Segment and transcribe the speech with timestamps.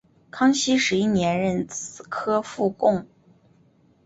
[0.31, 3.05] 康熙十一年壬子科副贡。